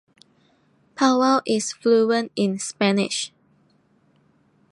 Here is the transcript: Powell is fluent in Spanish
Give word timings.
Powell 0.95 1.43
is 1.45 1.73
fluent 1.73 2.31
in 2.35 2.57
Spanish 2.57 3.31